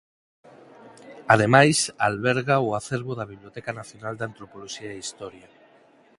Ademais 1.33 1.77
alberga 2.07 2.55
o 2.67 2.69
acervo 2.79 3.13
da 3.15 3.29
Biblioteca 3.33 3.71
Nacional 3.79 4.13
de 4.15 4.25
Antropoloxía 4.29 4.91
e 4.93 5.01
Historia. 5.05 5.47